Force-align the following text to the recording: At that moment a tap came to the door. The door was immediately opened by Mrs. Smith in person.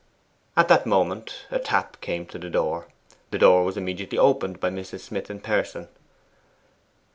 At 0.57 0.67
that 0.69 0.87
moment 0.87 1.45
a 1.51 1.59
tap 1.59 2.01
came 2.01 2.25
to 2.25 2.39
the 2.39 2.49
door. 2.49 2.87
The 3.29 3.37
door 3.37 3.63
was 3.63 3.77
immediately 3.77 4.17
opened 4.17 4.59
by 4.59 4.71
Mrs. 4.71 5.01
Smith 5.01 5.29
in 5.29 5.39
person. 5.41 5.89